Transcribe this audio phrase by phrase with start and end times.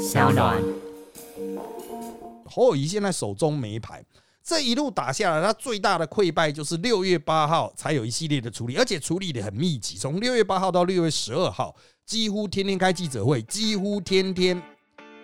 [0.00, 0.58] 小暖。
[2.46, 4.02] 侯友谊现在手中没牌，
[4.42, 11.76] 这一路打下来，他最大的溃败就是六月八号才有一系列的处理，而且处理的很密集，从六月八号到六月十二号，
[12.06, 14.60] 几乎天天开记者会，几乎天天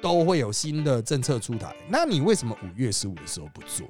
[0.03, 1.75] 都会有新的政策出台。
[1.89, 3.89] 那你为什么五月十五的时候不做？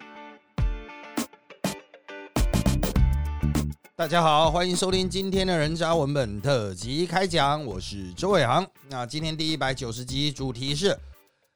[3.99, 8.65] 大家好，欢迎收听今天的人渣文本特辑开讲，我是周伟航。
[8.91, 10.95] 那今天第一百九十集主题是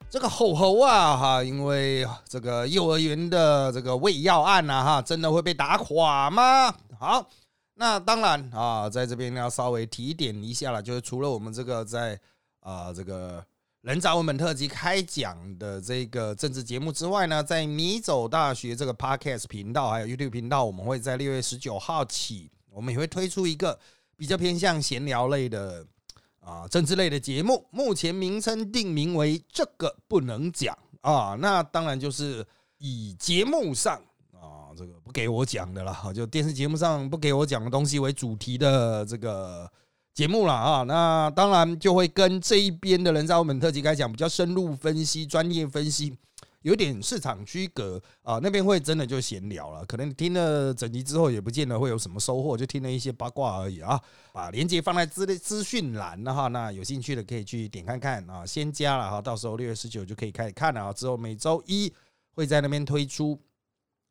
[0.09, 6.74] 这个吼吼啊哈，因为这个幼儿园的这个喂药案呐哈，真的会被打垮吗？
[6.98, 7.28] 好，
[7.74, 12.19] 那当然啊，在这边要稍微提点一下了，就是除了我们这个在
[12.61, 13.45] 啊这个。
[13.83, 23.79] 人渣文本特辑开讲的这个政治节目之外呢，在米走大学这个 Podcast 频道还有 YouTube 频道，我们会在六月十九号起，我们也会推出一个
[24.19, 25.87] 比较偏向闲聊类的
[26.41, 27.66] 啊政治类的节目。
[27.70, 33.97] 目前名称定名为“这个不能讲”啊，那当然就是以节目上
[34.34, 39.72] 啊这个不给我讲的了，就电视节目上不给我讲的东西为主题的这个。
[40.12, 46.12] 节目了啊，那当然就会跟这一边的人在我们特辑开讲比较深入分析、专业分析，
[46.62, 48.38] 有点市场区隔啊。
[48.42, 53.98] 那边会真的就闲聊了，可能听了整集之后也不见得会有什么收获，就听了一些八卦而已啊。
[54.33, 58.44] 把链接放在资资讯栏的哈，那有兴趣的可以去点看看啊。
[58.44, 60.92] 先加了哈，到时候六月十九就可以开始看了啊。
[60.92, 61.91] 之后每周一
[62.34, 63.41] 会在那边推出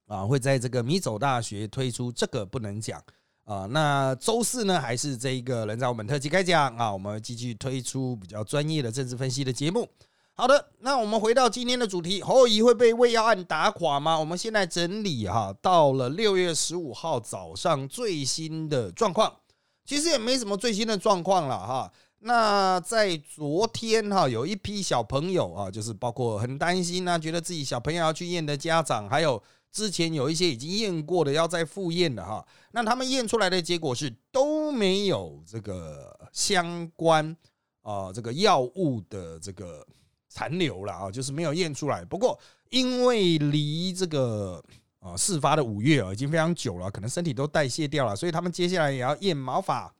[0.08, 3.04] 啊，会在这个米走大学推出这个不能讲。
[3.50, 9.90] 啊，那周四呢，还是这一个人在我们特辑开讲啊，我们继续推出比较专业的政治分析的节目。
[10.36, 14.20] 好的，那我们回到今天的主题，侯友谊会被胃药案打垮吗？
[14.20, 19.38] 我们现在整理哈，到了六月十五号早上最新的状况，
[19.84, 21.92] 其实也没什么最新的状况了哈。
[22.20, 29.42] 那在昨天哈，有一批小朋友啊，就是包括很担心啊，觉得自己小朋友要去验的家长，还有。
[29.72, 37.36] 之前有一些已经验过的，要再复验的哈，那他们验出来的结果是都没有这个相关
[37.82, 39.86] 啊这个药物的这个
[40.28, 42.04] 残留了啊，就是没有验出来。
[42.04, 42.38] 不过
[42.70, 44.64] 因为离这个
[45.00, 49.94] 啊事发的五月啊已经非常久了，可能身体都代谢掉了，所以他们接下来也要验毛发。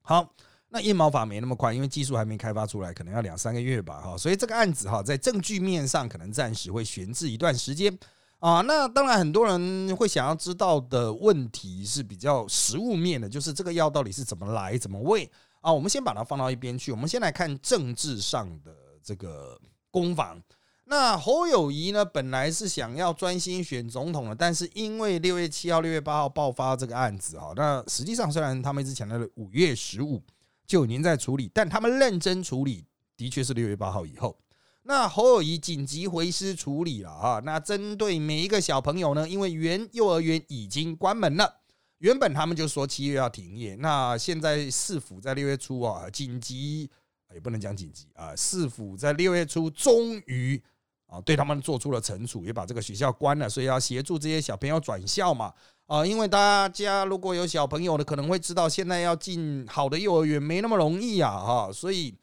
[0.00, 0.32] 好，
[0.68, 4.16] 那验毛发没那么快，因为技术还没开发出来，可能要两三个月吧哈。
[4.16, 7.98] 所以这个案子哈，在证据面上可能暂时会悬置一段时间。
[8.38, 15.28] 啊，那当然，很多人会想要知道的问题是比较实物面的，就是这个药到底是怎么来、怎么喂
[15.62, 15.72] 啊？
[15.72, 19.58] 我们先把它放到一边去，我们先来看政治上的这个
[19.90, 20.40] 攻防。
[20.84, 30.22] 那侯友谊呢，本来是想要专心选总统的，但是因为六月七号、六月八号爆发这个案子啊，那实际上虽然他们一直强调了五月十五
[30.66, 32.84] 就已经在处理，但他们认真处理
[33.16, 34.36] 的确是六月八号以后。
[34.88, 37.40] 那侯友谊紧急回师处理了啊！
[37.44, 41.56] 那针对每一个小朋友呢，因为原幼儿园已经关门了，
[41.98, 46.88] 原本他们就说七月要停业，那现在市府在六月初啊，紧急
[47.34, 50.62] 也不能讲紧急啊，市府在六月初终于
[51.06, 55.52] 啊对他们做出了惩处，也把这个学校关了，所以要协助这些小朋友转校嘛
[55.86, 56.06] 啊！
[56.06, 62.14] 因为大家如果有小朋友的，可能会知道现在要进好的幼儿园没那么容易啊哈，所以。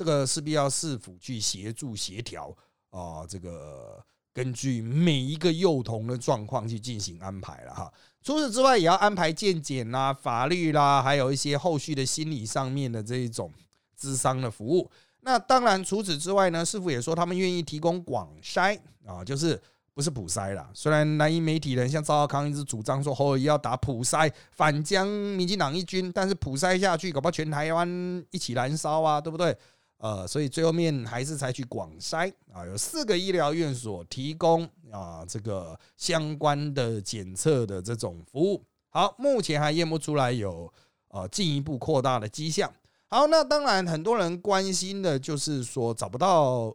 [0.00, 2.50] 这个势必要市府去协助协调
[2.88, 4.02] 啊，这个
[4.32, 7.92] 根据每一个幼童的状况去进行安排了哈。
[8.22, 13.52] 除此之外，也要安排健检啦、法律啦，还有一些后续的心理上面的这一种
[13.94, 14.90] 智商的服务。
[15.20, 19.60] 那当然，除此之外呢，市府也说他们愿意提供广筛啊，就是
[19.92, 20.70] 不是普筛啦。
[20.72, 29.54] 虽然南营媒体人像赵少康一直主张说侯友要打普筛反将民进党一军，但是普筛下去，搞不好全台湾一起燃烧啊，对不对？
[30.02, 38.64] 呃，所以最后面还是采取广筛啊，有四个医疗院所提供啊这个相关的检测的这种服务。
[38.88, 40.72] 好，目前还验不出来有
[41.08, 42.72] 呃进一步扩大的迹象。
[43.08, 46.74] 好，那当然很多人关心的就是说找不到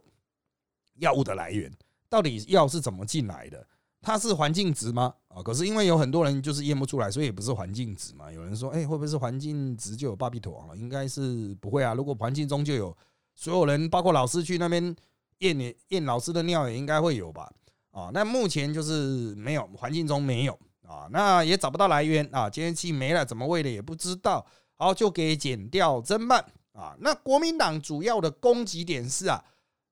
[1.00, 1.68] 药物的来源，
[2.08, 3.66] 到底药是怎么进来的？
[4.00, 5.12] 它是环境值吗？
[5.26, 8.30] 啊，可是因为有很多人就是验不出来，所以也不是环境值嘛。
[8.30, 10.76] 有人说，哎，会不会是环境值就有巴比妥啊？
[10.76, 11.92] 应该是不会啊。
[11.92, 12.96] 如果环境中就有。
[13.36, 14.96] 所有人，包括老师去那边
[15.38, 17.52] 验验老师的尿，也应该会有吧？
[17.92, 24.44] 啊，那目前就是没有，环境中没有啊，那也找不到来源啊，监视器没了，怎么喂的也不知道，
[24.74, 26.96] 好就给剪掉侦办啊。
[27.00, 29.44] 那国民党主要的攻击点是啊，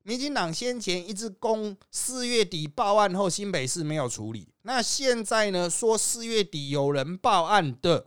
[0.02, 8.06] 民进党先前一直攻四月底报案后新北市没有处理，那现在呢说四月底有人报案的，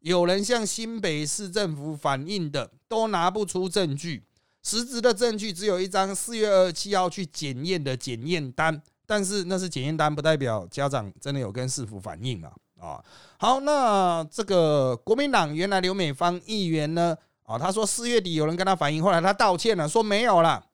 [0.00, 4.24] 有人向新北市政府反映的，都拿不出证据。
[4.62, 12.52] 实质的证据只有一张四月二十七号去检验的检验单，但是那是检验单，不代表家长真的有跟市府反映啊？
[12.80, 13.04] 啊，
[13.38, 17.16] 好，那这个国民党原来刘美芳议员呢？
[17.44, 20.64] 啊，他说四月底有人跟他反映，后来他道歉了，说没有了。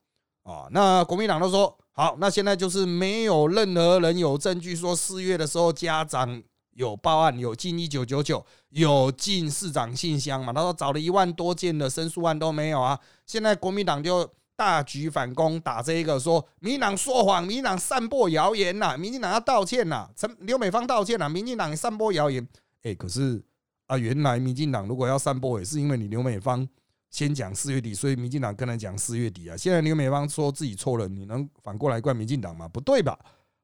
[0.42, 6.42] 啊，那国民党都说好，那现在就是没有任何人有证据说四月的时候家长。
[6.78, 10.52] 有报案，有进一九九九，有进市长信箱嘛？
[10.52, 12.96] 他说找了一万多件的申诉案都没有啊。
[13.26, 22.46] 现在国民党就大举反攻，打这一个说民进党说谎，民进党散播谣言呐，民进党要道歉呐，陈刘美芳道歉了，民进党散播谣言。
[22.84, 23.42] 哎，可是
[23.88, 26.66] 啊，原来民进党如果要散播，也是因为你刘美芳
[27.10, 29.56] 先讲四月底，所以民进党跟他讲四月底啊。
[29.56, 32.68] 现在刘美芳说自己错了，你能反过来怪民进党吗？
[32.68, 33.18] 不对吧？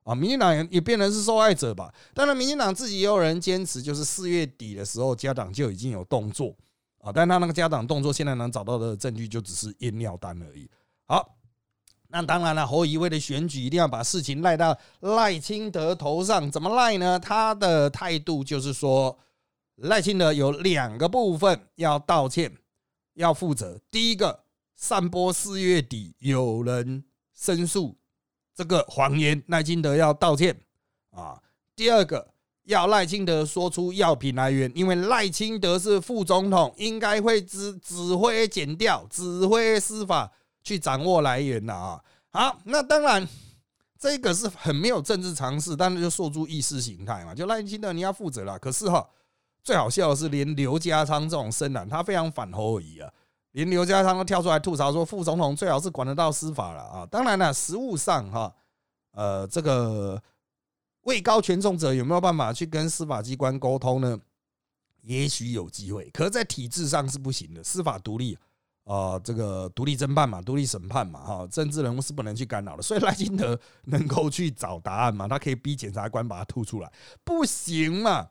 [0.05, 1.93] 啊，民进党也也变成是受害者吧？
[2.13, 6.55] 当然，民进党自己也有人坚持，就是四月底的时候，家长就已经有动作
[6.99, 7.11] 啊。
[7.11, 10.71] 但他那个家长动作，现在能找到的证据就只是验尿单而已。
[11.07, 11.37] 好，
[12.09, 16.51] 那当然了，侯乙为了选举，一定要把事情赖到赖清德头上。
[16.51, 17.19] 怎么赖呢？
[17.19, 19.19] 他的态度就是说，
[19.77, 22.55] 赖清德有两个部分要道歉，
[23.15, 23.81] 要负责。
[23.91, 24.45] 第一个，
[24.77, 27.05] 散播四月底有人
[27.35, 27.97] 申诉。
[28.55, 30.57] 这个谎言，赖清德要道歉
[31.11, 31.41] 啊！
[31.75, 32.29] 第二个，
[32.65, 40.31] 要赖清德说出药品来源，因为赖清德是副总统，应该会指指挥检调、指挥司法
[40.63, 42.01] 去掌握来源的啊！
[42.31, 43.29] 好，那当然，
[43.99, 48.57] 这个是很没有政治常识，但是就说出意识形态嘛，就赖清德你要负责了。
[48.59, 49.05] 可是哈，
[49.63, 53.13] 最好笑的是，连刘家昌这种深蓝，他非常反侯友谊啊。
[53.55, 57.07] 连刘家昌都跳出来吐槽说，副总统最好是管得到司法了啊！
[57.07, 58.53] 当然了，实务上哈，
[59.13, 60.21] 呃，这个
[61.03, 64.19] 位高权重者有没有办法去跟司法机关沟通呢？
[65.03, 67.63] 也许有机会，可是在体制上是不行的。
[67.63, 68.37] 司法独立
[68.83, 72.83] 啊，这个独立侦办嘛，独立审判嘛，哈，政治人物是不能去干扰的。
[72.83, 75.29] 所以赖清德能够去找答案嘛？
[75.29, 76.93] 他可以逼检察官把他吐出来，
[77.23, 78.31] 不行嘛？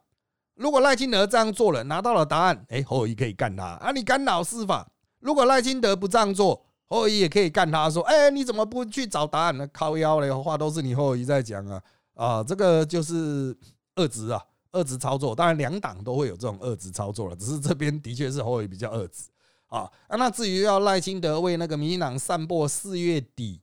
[0.56, 3.92] 如果赖清德这样做了，拿到了答案，哎，侯友谊可以干他啊？
[3.92, 4.90] 你干扰司法？
[5.24, 9.66] 如果赖清德不这样做，侯友谊也可以干他说：“哎，你怎么不去找答案呢？
[9.72, 11.81] 靠腰的话都是你侯友谊在讲啊！
[12.14, 13.58] 啊，这个就是
[13.96, 14.44] 二职啊，
[14.74, 15.34] 二职操作。
[15.34, 19.24] 当然，两党都会有这种二职操作了，只是这边的确是侯友谊比较二职
[19.68, 19.90] 啊。
[20.10, 23.62] 那至于要赖清德为那个民进党散播四月底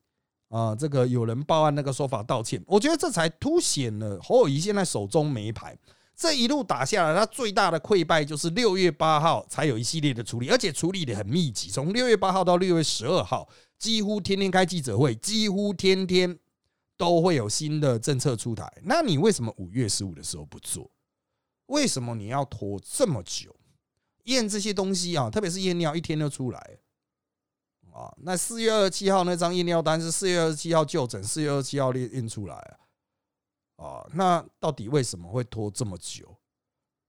[0.48, 5.76] 啊这个有人报案那个说法道歉，我觉得这才凸显了侯友谊现在手中没牌。
[6.20, 11.70] 这一路打下来，他最大的溃败就是六月八号才有一系列的处理，而且处理的很密集。
[11.70, 16.38] 从六月八号到六月十二号，几乎天天开记者会，几乎天天
[16.98, 18.70] 都会有新的政策出台。
[18.82, 20.90] 那你为什么五月十五的时候不做？
[21.68, 23.56] 为什么你要拖这么久？
[24.24, 26.58] 验这些东西啊，特别是验尿，一天就出来
[27.94, 28.12] 啊。
[28.18, 32.76] 那四月二十七号那张验尿单是四月二十七号就诊，四月二十七号验验出来啊。
[33.80, 36.36] 啊，那到底为什么会拖这么久？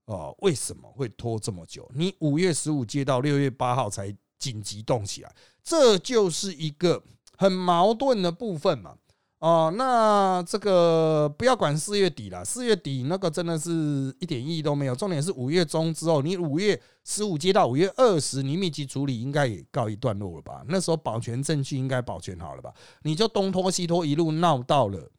[0.06, 1.90] 啊，为什么会拖这么久？
[1.94, 7.04] 你五月十五接到六月八号才紧急动起来，这就是一个
[7.38, 8.96] 很矛盾的部分嘛。
[9.40, 14.96] 哦，那这个不要管四月底了，四月底那个真的是一点意义都没有。
[14.96, 20.64] 重点是五月中之后，你五月十五接到五月二十，你密集处理应该也告一段落了吧？
[20.70, 22.72] 那时候保全证据应该保全好了吧？
[23.02, 25.12] 你就东拖西拖，一路闹到了。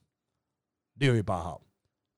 [0.94, 1.60] 六月八号，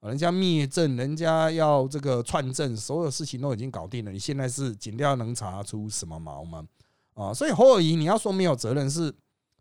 [0.00, 4.10] 人家灭证，人家要这个串证，所有事情都已经搞定了。
[4.10, 6.66] 你现在是警调能查出什么毛吗？
[7.14, 9.14] 啊，所以侯尔仪你要说没有责任是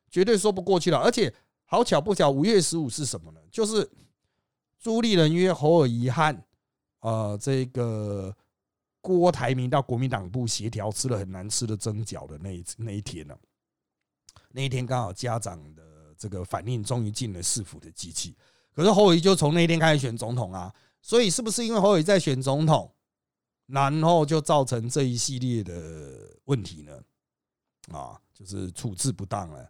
[0.10, 0.98] 绝对说不过去了。
[0.98, 1.34] 而且
[1.66, 3.40] 好巧不巧，五月十五是什么呢？
[3.52, 3.90] 就是
[4.80, 6.44] 朱立伦约侯尔仪和
[7.00, 8.36] 呃这个
[9.00, 13.38] 郭台铭到国民党部协调吃了很难吃的蒸饺的那一那一天呢。
[14.50, 15.84] 那一天刚好家长的
[16.18, 18.36] 这个反应终于进了市府的机器。
[18.76, 22.92] 可是侯友谊就从那天开始选总统啊，所以是不是因为侯友谊在选总统，
[23.68, 27.00] 然后就造成这一系列的问题呢？
[27.92, 29.70] 啊，就是处置不当了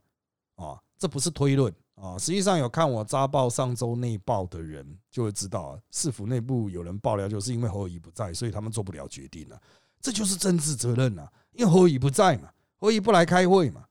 [0.56, 9.62] 啊，这不是推论啊，实际上有看我扎报上周内报的人就会知道，市府内部有人爆料，就是因为侯友谊不在，所以他们做不了决定了，
[10.00, 13.86] 这就是政治责任啊，因为侯友谊不在嘛，侯友谊不来开会嘛，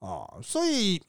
[0.00, 1.00] 啊，所以。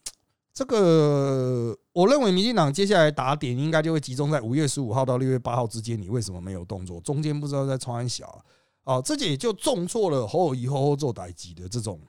[0.54, 6.00] 这个，我认为民进党接下来打点应该就会集中在五月十五号到六月八号之间。
[6.00, 7.00] 你为什么没有动作？
[7.02, 8.44] 中间不知道在穿小
[8.84, 9.02] 啊？
[9.02, 12.02] 这也就重挫了侯友谊吼吼做歹机的这种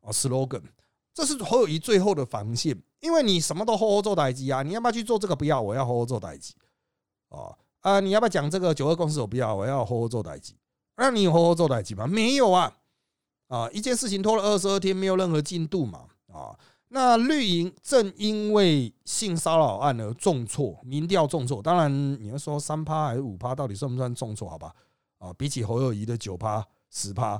[0.00, 0.62] 啊 slogan。
[1.14, 4.62] 这是侯友谊最后的防线，因为你什么都吼吼做歹机啊！
[4.62, 5.36] 你要不要去做这个？
[5.36, 6.54] 不要，我要吼吼做歹机
[7.28, 8.00] 啊啊！
[8.00, 9.20] 你要不要讲这个九二共识？
[9.20, 10.56] 我不要，我要吼吼做歹机。
[10.96, 12.06] 那你有吼吼做歹机吗？
[12.06, 12.76] 没有啊！
[13.46, 16.00] 啊，一件事情拖了二十二天，没有任何进度嘛。
[16.32, 16.58] 啊。
[16.88, 21.60] 那绿营正因为性骚扰案而重挫，民调重挫。
[21.60, 24.48] 当然，你要说三趴还是五趴，到底算不算重挫？
[24.48, 24.72] 好吧，
[25.18, 27.32] 啊，比起侯友谊的九趴、十趴，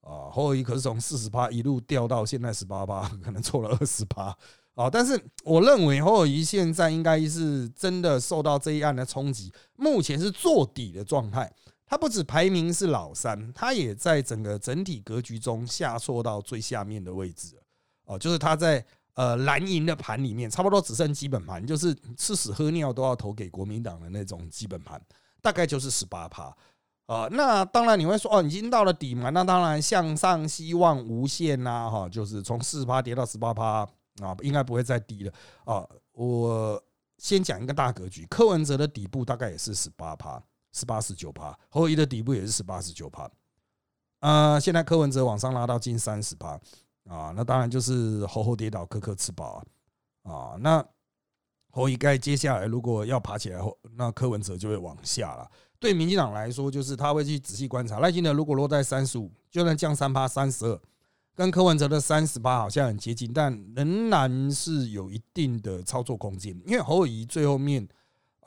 [0.00, 4.36] 啊，侯友谊可是从四十趴一路掉到现在十八趴，可能错了二十趴。
[4.74, 11.52] 啊，但是我认为侯友谊现在应该是真的受到这一案的冲击，目前是做底的状态。
[11.86, 17.56] 他不止排名是老三，他也在整个整体格局中下挫到最下面的位置。
[18.04, 18.84] 哦，就是他在
[19.14, 25.00] 呃蓝营的盘里面，差不多只剩基本盘，就是吃屎喝尿都要投给国民党的那种基本盘，
[25.40, 26.54] 大概就是十八趴
[27.06, 27.28] 啊。
[27.30, 29.30] 那当然你会说哦，已经到了底嘛？
[29.30, 33.88] 那当然向上希望无限呐，哈，就是从四十趴跌到十八趴
[34.22, 35.32] 啊，应该不会再低了
[35.64, 35.86] 啊。
[36.12, 36.82] 我
[37.18, 40.42] 先讲一个大格局，柯文哲的底部大概也是十八趴，
[40.72, 43.30] 十八十九趴，侯友的底部也是十八十九趴。
[44.20, 46.58] 呃，现在柯文哲往上拉到近三十趴。
[47.08, 49.62] 啊，那当然就是猴猴跌倒，磕磕吃饱
[50.22, 50.32] 啊！
[50.32, 50.84] 啊，那
[51.70, 55.46] 侯一盖接下来如果要爬起来后，那柯文哲就会往下了。
[55.78, 60.80] 对民进党来说，就是他会去仔细观察赖清德如果落在三十五，就算降三趴三十二，
[61.34, 66.58] 跟柯文哲的三十八好像很接近，但仍然是有一定的操作空间。
[66.64, 67.86] 因为侯友谊最后面，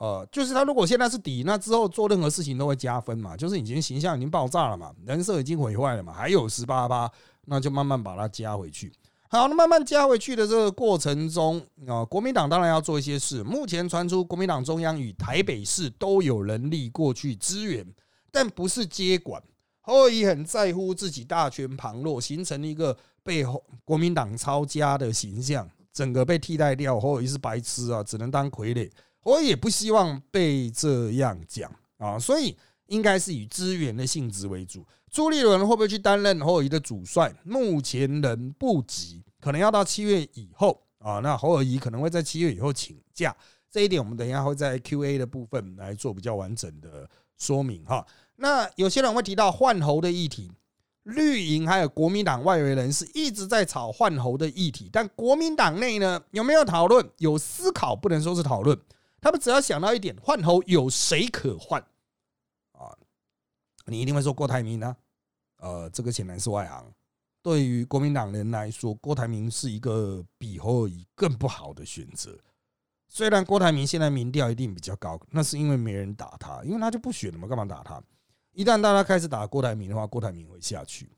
[0.00, 7.08] 呃，就是他如果现在是底，那之后做任何事情都会加分嘛，就是已经形象已经爆炸了嘛，人设已经毁坏了嘛，还有十八趴。
[7.48, 8.92] 那就慢慢把它加回去。
[9.30, 13.44] 好，那慢慢加回去的这个过程中啊，国民党当然要做一些事。
[13.44, 17.86] 目前传出国民党中央与台北市都有能力过去支援，
[18.30, 19.42] 但不是接管。
[19.80, 23.44] 侯友很在乎自己大权旁落，形成一个被
[23.84, 26.98] 国民党抄家的形象，整个被替代掉。
[26.98, 28.90] 侯友是白痴啊，只能当傀儡。
[29.24, 34.86] 我也不希望被这样讲啊，所以应该是以支援的性质为主。
[35.10, 37.34] 朱立伦会不会去担任侯友谊的主帅？
[37.44, 41.20] 目前仍不急，可能要到七月以后啊。
[41.20, 43.34] 那侯友谊可能会在七月以后请假，
[43.70, 48.06] 这一点我们等一下会在 Q&A 的部分来做比较完整的说明哈。
[48.36, 50.52] 那有些人会提到换侯的议题，
[51.04, 57.08] 绿营还有国民党外围人士一直在炒换侯的议题，但国民党内呢有没有讨论？
[57.16, 58.78] 有思考，不能说是讨论。
[59.20, 61.82] 他们只要想到一点，换侯有谁可换？
[63.88, 64.96] 你一定会说郭台铭呢？
[65.58, 66.92] 呃，这个显然是外行。
[67.42, 72.36] 对于国民党人来说，郭台铭是一个比侯友谊更不好的选择。
[73.08, 78.02] 虽然郭台铭现在民调一定比较高，那是因为没人打他，因为他就不选了嘛，干嘛打他？
[78.52, 81.10] 一旦大家开始打郭台铭的话，郭台铭会下去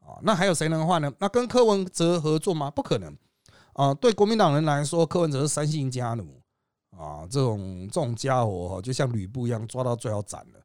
[0.00, 0.18] 啊。
[0.22, 1.12] 那还有谁能换呢？
[1.18, 2.70] 那跟柯文哲合作吗？
[2.70, 3.16] 不可能
[3.74, 3.94] 啊。
[3.94, 6.42] 对国民党人来说，柯文哲是三姓家奴
[6.90, 10.60] 啊，这种这种家伙就像吕布一样，抓到最好斩了。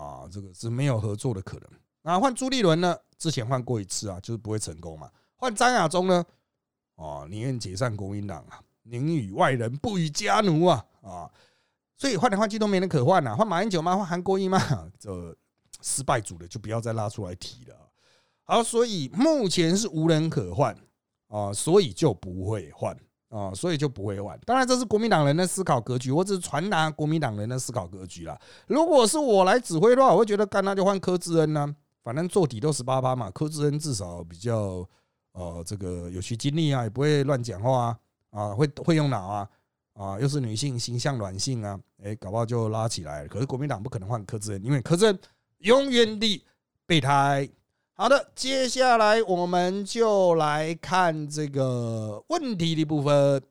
[0.00, 1.68] 啊，这个是没有合作的可能。
[2.02, 2.96] 那换朱立伦呢？
[3.18, 5.10] 之前换过一次啊，就是不会成功嘛。
[5.36, 6.24] 换张亚中呢？
[6.94, 11.30] 哦，宁愿解散国民党啊，宁与外人不与家奴啊啊！
[11.96, 13.36] 所以换来换去都没人可换啊。
[13.36, 13.94] 换马英九吗？
[13.94, 14.58] 换韩国瑜吗？
[14.98, 15.36] 这
[15.82, 17.76] 失败组的就不要再拉出来提了。
[18.44, 20.74] 好，所以目前是无人可换
[21.28, 22.96] 啊，所以就不会换。
[23.30, 24.38] 啊，所以就不会换。
[24.44, 28.38] 当然，这是国民党人的思考格局，我只是传达国民党人的思考格局啦。
[28.66, 31.74] 如果是我来指挥的话，我会觉得干那就换柯志恩呢。
[32.02, 34.84] 反正做底都十八趴嘛，柯志恩至少比较
[35.32, 37.96] 呃这个有些经历啊，也不会乱讲话
[38.30, 39.48] 啊，啊会会用脑啊，
[39.94, 43.28] 啊又是女性形象软性啊，哎搞不好就拉起来。
[43.28, 45.18] 可是国民党不可能换柯志恩，因为柯志恩
[45.58, 46.44] 永远的
[46.84, 47.48] 备胎。
[48.00, 53.42] 好的，接下来我们就来看这个问题的部分。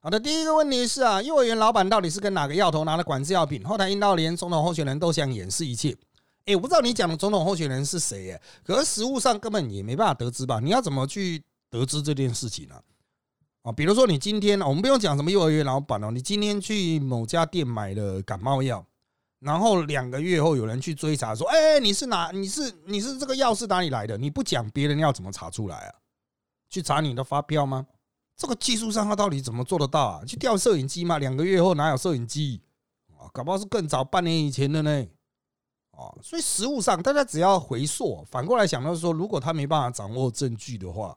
[0.00, 3.62] 好的，第一个问题是啊，幼儿园老板到底是跟哪个药头拿了管制药品？
[3.62, 5.94] 后台阴道连总统候选人都想掩饰一切。
[6.46, 10.58] 哎，我不知道你讲的总统候选人是谁哎，可是实物上根本也没办法得知吧？
[10.58, 12.76] 你要怎么去得知这件事情呢？
[13.60, 18.86] 啊，比如说你今天，我们不用讲什么幼儿园老板哦，你今天去某家店买了感冒药。
[19.40, 22.30] 然后两个月后，有人去追查说：“哎，你是哪？
[22.32, 24.16] 你是你是这个药是哪里来的？
[24.16, 25.94] 你不讲，别人要怎么查出来啊？
[26.70, 27.86] 去查你的发票吗？
[28.34, 30.24] 这个技术上他到底怎么做得到啊？
[30.24, 31.18] 去调摄影机吗？
[31.18, 32.62] 两个月后哪有摄影机
[33.18, 33.28] 啊？
[33.32, 35.06] 搞不好是更早半年以前的呢。
[35.90, 41.16] 啊，所以实物上大家只要回溯，反过来想到说，如果他没办法掌握证据的话，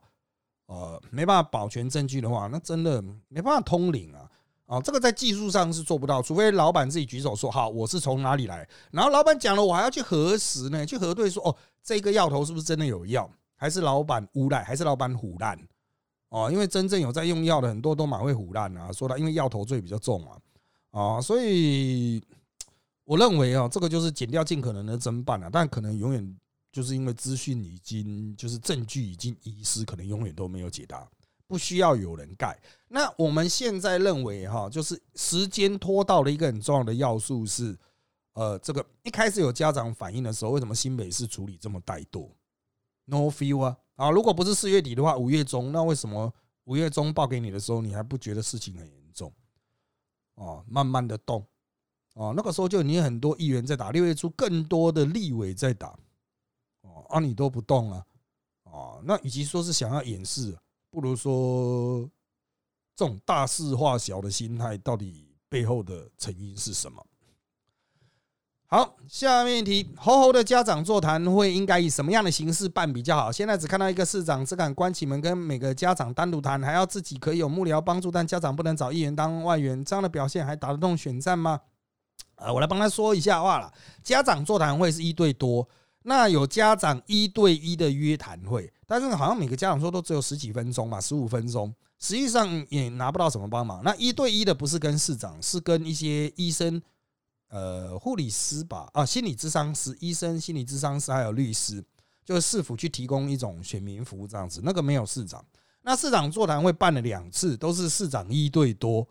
[0.67, 4.18] 呃，没办法保全证据的话，那真的没办法通灵啊。”
[4.69, 15.59] 啊，这个在技术上是做不到，除非老板自己举手说好，我是从哪里来，然后老板讲了，我还要去核实呢，去核对说，哦，这个药头是不是真的有药，还是老板诬赖，还是老板虎烂？
[16.29, 20.38] 哦，因为真正有在用药的很多都蛮会虎烂啊，说他因为药头罪比较重啊，
[20.91, 22.21] 啊，所以
[23.05, 26.38] 我认为啊，这个就是减掉尽可能的侦办啊，但可能永远
[26.71, 31.09] 就是因为资讯已经就是证据已经遗失，可能永远都没有解答。
[31.50, 32.56] 不需要有人盖。
[32.88, 37.75] 那我们现在认为哈，就是时间拖到了一个很重要的要素是，
[38.34, 42.29] 呃，这个一开始有家长反映的时候，为什么新北市处理这么怠惰
[43.06, 44.12] ？No feel 啊啊！
[44.12, 46.32] 如果不是四月底的话，五月中，那为什么
[46.65, 49.34] 五月中报给你的时候，你还不觉得事情很严重？
[50.36, 51.44] 哦，慢慢的动，
[52.13, 55.98] 哦，那个时候就你很多议员在打，六月初更多的立委在打，
[56.82, 58.06] 哦，啊，你都不动啊，
[58.63, 60.56] 哦，那与其说是想要掩饰，
[60.89, 62.10] 不如说。
[62.96, 67.01] 这种大事化小的心态，到底背后的成因是什么？
[68.67, 73.31] 好，下面一题：猴猴的家长座谈会应该以什么样的形式办比较好？
[73.31, 81.62] 现在只看到一个市长只敢关起门跟每个家长单独谈，还要自己可以有幕僚帮助，但家长不能找议员当外援，这样的表现还打得动选战吗？
[82.36, 83.74] 啊，我来帮他说一下话了。
[84.03, 85.65] 家长座谈会是一对多，
[86.03, 91.74] 那有家长一对一的约谈会，但是好像每个家长说都只有十几分钟吧，十五分钟。
[92.00, 93.84] 实际上也拿不到什么帮忙。
[93.84, 96.82] 那一对一的不是跟市长，是跟一些医生、
[97.50, 101.84] 呃护理师吧，啊心理咨商师、医生、心理咨商师还有律师，
[102.24, 104.62] 就是市府去提供一种选民服务这样子。
[104.63, 105.44] 那个没有市长。
[105.82, 109.06] 那市长座谈会办了两次，都是市长一对多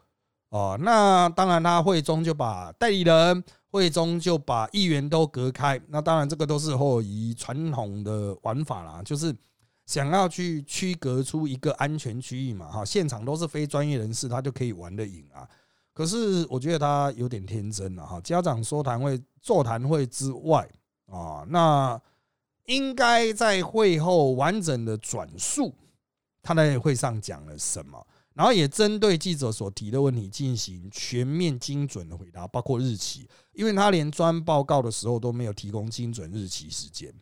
[0.50, 0.78] 哦。
[0.80, 5.80] 那当然他会中就把代理人会中就把议员都隔开。
[5.88, 9.34] 那当然这个都是后以传统的玩法啦，就是。
[9.88, 12.70] 想要去区隔出一个安全区域嘛？
[12.70, 15.48] 哈，现场都是非专业人士，他就可以玩得赢啊。
[15.94, 18.20] 可是我觉得他有点天真了哈。
[18.20, 20.68] 家长说谈会、座谈会之外
[21.06, 21.98] 啊，那
[22.66, 25.74] 应该在会后完整的转述
[26.42, 28.06] 他在会上讲了什么，
[28.38, 37.12] 然后也针对记者所提的问题进行全面精准的回答，包括日期，因为他连专报告的时候都没有提供精准日期时间。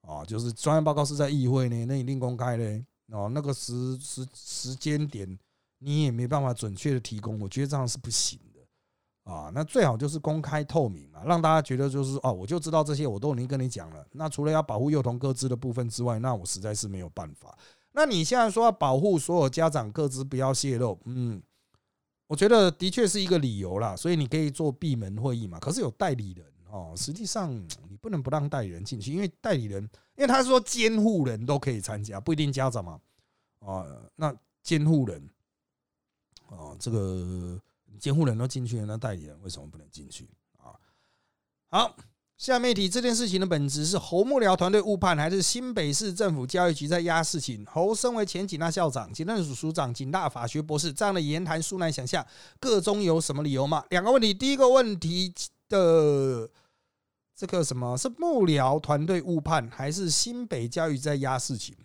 [0.00, 2.84] 啊，就是专业报告是在议会呢，那一定公开嘞。
[3.12, 5.38] 哦，那个时时时间点
[5.78, 9.32] 你也没办法准确的提供，我觉得这样是不行的。
[9.32, 14.04] 啊，那最好就是公开透明嘛，让大家觉得就是哦，我就知道这些，我都已经跟你讲了。
[14.10, 17.56] 那除了要保护幼童各自的部分之外，那我实在是没有办法。
[18.00, 21.42] 那你现在说要保护所有家长各自不要泄露，嗯，
[22.26, 23.94] 我觉得的确是一个理由啦。
[23.94, 26.46] 所以你可以做闭门会议嘛，可是有代理人。
[26.70, 27.54] 哦，实际上
[27.90, 29.82] 你不能不让代理人进去，因为代理人，
[30.16, 32.98] 因为他说监护人都可以参加，不一定家长嘛。
[33.58, 33.84] 啊，
[34.16, 35.28] 那监护人，
[36.46, 37.60] 哦，这个
[37.98, 40.72] 监护人都进去了，那代理人为什么不能进去啊？
[41.68, 41.96] 好，
[42.40, 47.62] 下面提这件事情的本质是侯幕僚团队误判，还是新北市政府教育局在压事情？
[47.66, 52.26] 侯身为前警大校长、警政署署长、警大法学博士，这样的言谈，殊难想象，
[52.58, 53.84] 个中有什么理由吗？
[53.90, 55.34] 两个问题，第一个问题
[55.68, 56.48] 的。
[57.36, 61.76] 这个什么是幕僚团队误判，还是新北教育在压事情？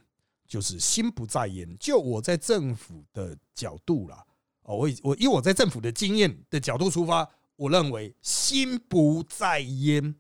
[0.48, 1.78] 就是心不在焉。
[1.78, 4.24] 就我在政府的角度啦，
[4.64, 10.16] 哦，我我以我在政府的经验的角度出发，我认为心不在焉，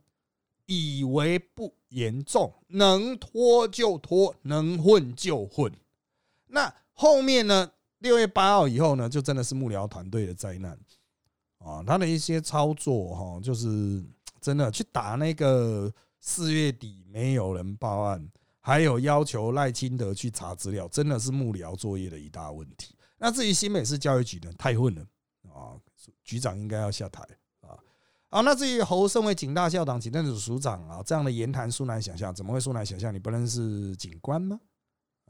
[0.65, 5.71] 以为不严重，能拖就拖，能混就混。
[6.47, 7.71] 那后面呢？
[7.99, 10.77] 六月八号以后呢，就真的是幕僚团队的灾难
[11.59, 11.83] 啊！
[11.85, 14.03] 他的一些操作哈，就是。
[14.41, 22.95] 真的去打那个四月底没有人报案，还有要求赖清德去查资料，真的是幕僚作业的一大问题。
[23.17, 25.01] 那至于新北市教育局呢，太混了
[25.51, 25.73] 啊，
[26.23, 27.27] 局长应该要下台
[28.29, 33.13] 好，那至于侯身为警大校长、警政署署长啊，这样的言谈殊难想象，怎么会殊难想象？
[33.13, 34.59] 你不认识警官吗？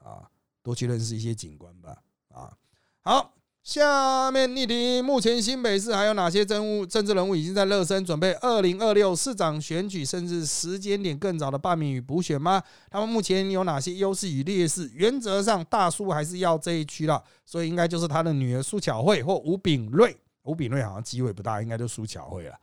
[0.03, 0.29] 啊，
[0.63, 1.97] 多去认识一些警官吧。
[2.29, 2.53] 啊，
[3.01, 3.31] 好。
[3.65, 12.61] 下面例题：目前新北市还有哪些政务政治人物已经在热身，准备二零二六市长选举，甚至时间点更早的罢免与补选吗？
[12.91, 14.87] 他们目前有哪些优势与劣势？
[14.93, 20.15] 原则上，大叔还是要这一区了，所以应该就是他的女儿苏巧慧或吴炳瑞。
[20.43, 22.55] 吴炳瑞好像机会不大，应该就苏巧慧了。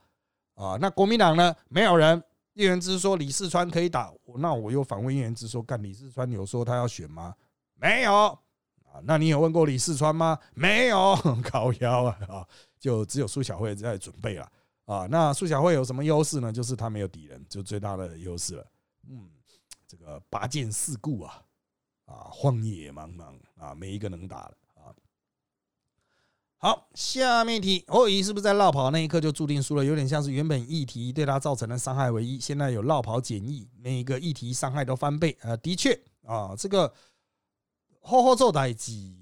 [0.55, 1.55] 啊，那国民党呢？
[1.69, 2.23] 没有人。
[2.53, 7.33] 叶元之说李世川可以打，那我又反问叶元之说，干李世川有说他要选吗？
[7.73, 8.13] 没有。
[8.85, 10.37] 啊，那你有问过李四川吗？
[10.53, 11.17] 没有，
[11.51, 12.47] 高腰啊啊，
[12.79, 14.47] 就只有苏小慧在准备了
[14.85, 15.07] 啊。
[15.09, 16.53] 那苏小慧有什么优势呢？
[16.53, 18.67] 就是他没有敌人，就最大的优势了。
[19.09, 19.31] 嗯，
[19.87, 21.41] 这个拔剑四顾啊，
[22.05, 24.57] 啊，荒野茫茫啊，没一个能打的。
[26.63, 29.83] 好，下面一题，侯友是不是在绕跑那一刻就注定输了？
[29.83, 35.57] 有点像是原本议题对他造成的伤害为一，现在有绕跑减役，每个议题伤害都翻倍啊。
[35.57, 35.91] 的确
[36.25, 36.93] 啊，这个。
[37.99, 39.13] 后后做代机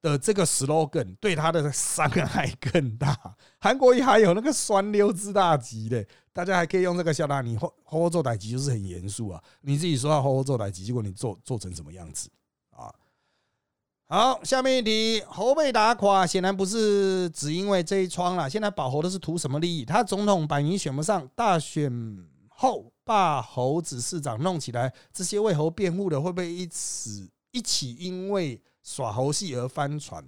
[0.00, 3.36] 的这个 slogan 对他的伤害更大。
[3.58, 7.40] 韩国还有那个酸溜之大吉的，大家还可以用这个笑纳。
[7.40, 12.30] 你后后做代机就是很严肃啊，你自己说要后后做代机，结果你做做成什么样子？
[14.06, 18.48] 好，下面一题，侯被打垮，显然不是只因为这一窗了。
[18.48, 19.82] 现在保侯的是图什么利益？
[19.82, 21.90] 他总统百名选不上，大选
[22.48, 30.22] 后把侯子市长弄起来，这些为侯辩护的会不会一起一起因为耍猴戏而翻船？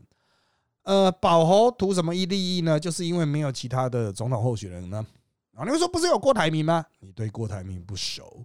[0.84, 2.80] 呃，保侯图什么一利益呢？
[2.80, 5.06] 就是因为没有其他的总统候选人呢。
[5.54, 6.84] 啊，你们说不是有郭台铭吗？
[7.00, 8.42] 你对郭台铭不熟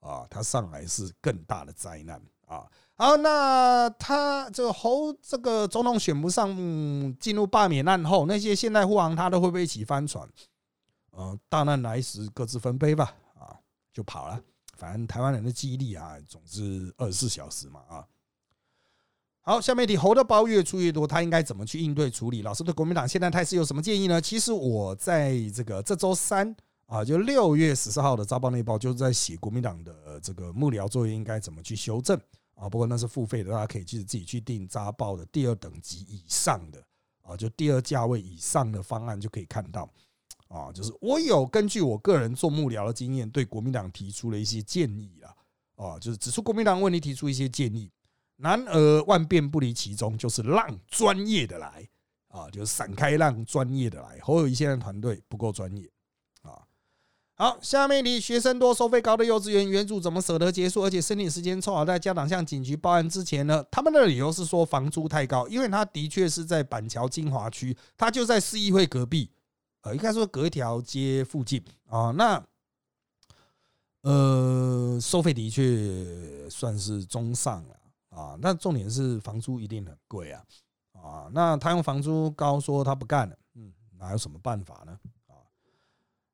[0.00, 0.26] 啊？
[0.28, 2.66] 他上来是更大的灾难啊！
[2.96, 6.48] 好，那他这个侯这个总统选不上，
[7.20, 10.28] 进入罢免案后，那些现代护航他都会不会一起翻船？
[11.10, 13.54] 呃，大难来时各自分杯吧，啊，
[13.92, 14.40] 就跑了。
[14.76, 18.06] 反正台湾人的记忆力啊，总之二十四小时嘛，啊。
[19.40, 22.42] 好，下面一题，猴的包越出越多，他应该怎么去应对处理？
[22.42, 24.20] 老师对国民党现在态势有什么建议呢？
[24.20, 26.54] 其实我在这个这周三
[26.86, 32.20] 啊，就六月十四号的早报那报，就是在写国民党的这个幕僚作业应该怎么去修正
[32.58, 32.68] 啊。
[32.68, 36.82] 不过那是付费的，大家可以去自己去订扎报的第二等级以上的
[37.22, 39.88] 啊，就第二价位以上的方案就可以看到
[40.48, 40.72] 啊。
[40.72, 45.34] 就是我有根据我个人做幕僚的经验，对国民党提出了一些建议啊，
[45.76, 47.90] 啊，就是指出国民党问题，提出一些建议。
[48.36, 51.88] 然而万变不离其宗，就是让专业的来
[52.28, 54.18] 啊，就是散开让专业的来。
[54.20, 55.90] 侯友谊现在团队不够专业。
[57.40, 60.82] 好，下面一题：学生多、收费高的幼稚园园主怎么舍得结束？
[60.82, 63.64] 而且申请时间凑好在家长向警局报案之前呢？
[63.70, 69.30] 他们的理由是说房租太高，因为他的确是在板桥金华区，他就在市议会隔壁，
[69.82, 72.10] 呃，应该说隔一条街附近啊。
[72.10, 72.44] 那
[74.02, 77.76] 呃，收费的确算是中上了。
[78.10, 80.42] 啊，那重点是房租一定很贵啊！
[80.92, 84.98] 啊，那他用房租高说他不干了，嗯，哪有什么办法呢？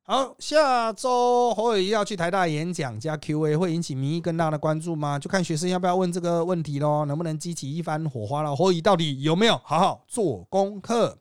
[0.07, 5.17] 好，下周侯友谊要去台大演讲加 Q&A，会引起民意更大的关注吗？
[5.17, 8.55] 就看学生要不要问这个问题喽，能不能激起一番火花了？
[8.55, 11.17] 侯友谊到底有没有好好做功课？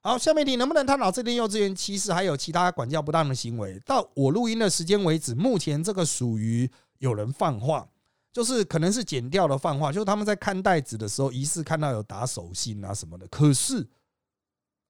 [0.00, 3.78] 好，下面题能不能探讨这间幼稚园其实还有其他管教不当的行为？
[3.80, 7.86] 到我录音的时间为止，目前这个属于有人放话。
[8.32, 13.26] 就是可能是剪掉的放话，就是他们在看袋子的时候，疑似看到有打手心啊什么的。
[13.28, 13.86] 可是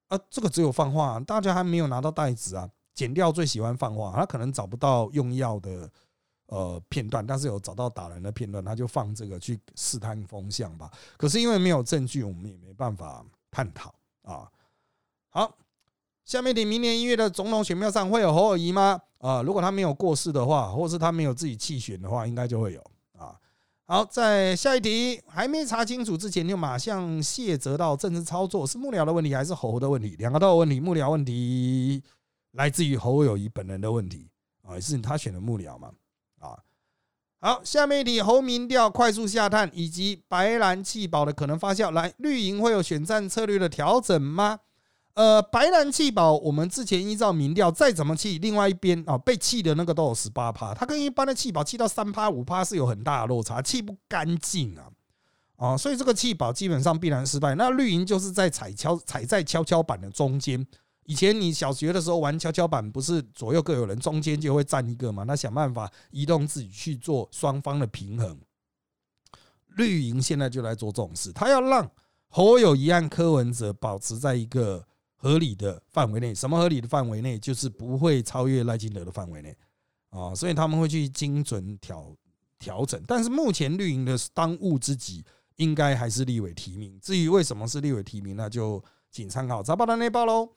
[0.07, 2.69] 啊，这个只有放话，大家还没有拿到袋子啊。
[2.97, 5.87] 剪掉最喜欢放话，他可能找不到用药的
[6.47, 10.89] 呃片段，但是有找到打人的片段，他就放这个去试探风向吧。
[11.15, 14.49] 可是因为没有证据，我们也没办法探讨啊。
[15.29, 15.55] 好，
[16.25, 18.99] 下面题：明年一月的总统选票上会有侯友谊吗？
[19.19, 22.81] 啊，如果他没有过世的话，或是他没有自己弃选的话，应该就会有
[23.15, 23.35] 啊。
[23.85, 30.15] 好，在下一题还没查清楚之前，就马上卸责到政治操作是幕僚的问题还是侯的问题？
[30.17, 30.79] 两个都有问题。
[30.79, 32.03] 幕僚问题
[32.57, 34.27] 来自于侯友谊本人的问题
[34.63, 35.91] 啊，是他选的幕僚嘛？
[36.39, 36.57] 啊，
[37.39, 44.59] 好，下面一题侯民调快速下探以及白蓝弃保的可能发酵，来绿营会有选战策略的调整吗？
[45.13, 54.89] 呃，白蓝弃保，我们之前依照民调，再怎么弃，另外一边啊被弃的那个都有十八趴，它跟一般的弃保弃到三趴五趴是有很大的落差，弃不干净啊，
[55.57, 57.53] 啊，所以这个弃保基本上必然失败。
[57.53, 60.65] 那绿营就是在踩跷踩在跷跷板的中间。
[61.07, 65.23] 以前你小学的时候玩跷跷板，不是左右各有人，中间就会站一个嘛？
[65.23, 68.39] 那想办法移动自己去做双方的平衡。
[69.69, 71.89] 绿营现在就来做这种事，他要让
[72.27, 74.85] 侯友谊案柯文哲保持在一个。
[75.19, 79.57] 合理的范围内，什么合理的范围内，就是不会超越赖清德的范围内
[80.11, 82.15] 啊，所以他们会去精准调
[82.59, 83.03] 调整。
[83.07, 86.99] 但是目前绿营的当务之急，应该还是立委提名。
[87.01, 90.47] 至于为什么是立委提名，那就请参考早报的内报喽。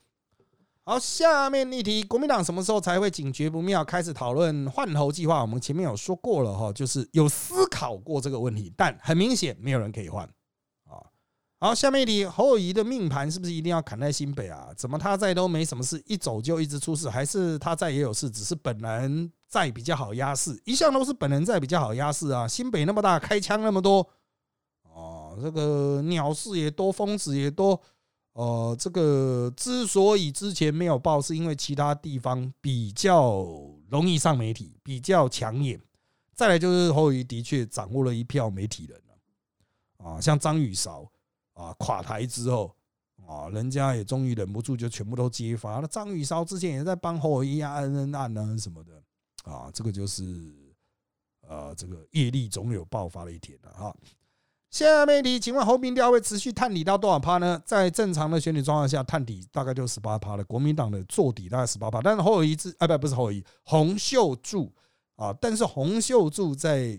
[0.83, 5.39] 好，下面一题，国民党什么时候才会警觉不妙，开始讨论换头计划？
[5.41, 10.25] 我们前面有说过了哈，就是有思考过这个问题，但很明显没有人可以换
[10.85, 11.05] 啊。
[11.59, 14.69] 好，下面一题，侯友谊的命盘是不是一定要砍在新北啊？
[14.75, 20.59] 怎么他在都没什么事，一走就一直出事，还是他在也有事，只是本人在比较好压事？
[20.65, 22.47] 一向都是本人在比较好压事啊！
[22.47, 24.09] 新北那么大，开枪那么多，
[24.91, 27.79] 哦，这个鸟事也多，疯子也多，
[28.33, 33.45] 呃，这个之所以之前没有报，是因为其他地方比较
[33.89, 35.79] 容易上媒体，比较抢眼。
[36.33, 39.01] 再来就是侯友谊的确掌握了一票媒体人
[39.97, 41.09] 啊，像张宇韶。
[41.53, 42.73] 啊，垮台之后
[43.27, 45.87] 啊，人家也终于忍不住，就全部都揭发了。
[45.87, 49.03] 张宇韶之前也在帮侯友谊啊、恩恩案啊什么的
[49.43, 50.23] 啊，这个就是
[51.41, 53.95] 呃，这个业力总有爆发的一天了哈。
[54.71, 57.61] 下面题，请问侯明调会持续探底到多少趴呢？
[57.65, 60.43] 在正常的选举状况下，探底大概就十八趴了。
[60.45, 64.71] 国民党的做底大概十八趴，但是侯友谊之啊不不是侯友谊，洪秀柱
[65.17, 66.97] 啊，但是洪秀柱在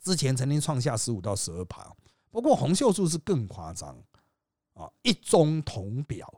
[0.00, 1.92] 之前曾经创下十五到十二趴。
[2.30, 3.96] 不过洪秀柱是更夸张
[4.74, 6.32] 啊，一中同表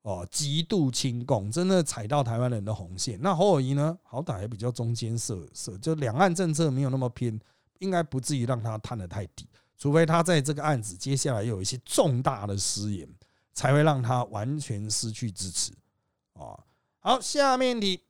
[0.00, 3.18] 哦，极度亲共，真的踩到台湾人的红线。
[3.20, 7.38] 那侯友谊呢，好歹还比较中间色色，就两岸政策没有那么偏，
[7.80, 9.46] 应该不至于让他探得太低。
[9.82, 13.08] 除非他在这个案子接下来有一些重大的失言，
[13.52, 15.72] 才会让他完全失去支持
[16.34, 16.54] 啊。
[17.00, 18.00] 好，下面题，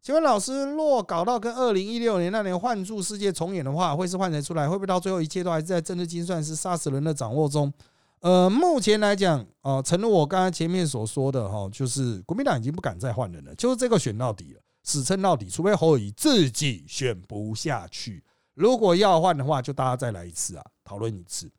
[0.00, 4.68] 请问老师，若搞到跟二零一六年那年幻术世界重演的话，会是换谁出来？
[4.68, 7.72] 会不会到最后一切都还是在政治精算师杀死人的掌握中？
[8.20, 18.22] 呃，目前来讲，啊，诚如我刚才前面所说的哈，就是国民党已经不敢再换人了，就是这个选到底了，死撑到底，除非侯友谊自己选不下去。
[18.54, 21.50] 如果要换的话，就大家再来一次啊，讨论一次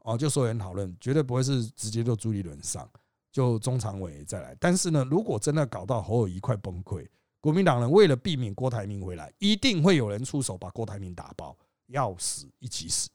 [0.00, 2.88] 哦，就所有人讨论，绝对不会是直接就朱立伦上，
[3.30, 4.56] 就中常委再来。
[4.58, 7.06] 但是呢，如果真的搞到侯友谊快崩溃，
[7.40, 11.56] 国民党人为了避免郭台铭回来，一定会有人出手把郭台铭打爆，
[11.88, 13.08] 要死一起死。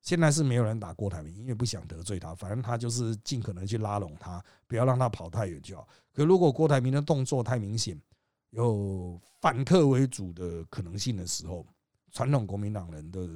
[0.00, 5.86] 现在是没有人打郭台铭，因为不想得罪他，反正他就是尽可能去拉拢他，不要让他跑太远就好。
[6.14, 8.00] 可如果郭台铭的动作太明显，
[8.48, 11.66] 有反客为主的可能性的时候，
[12.12, 13.28] 传统国民党人的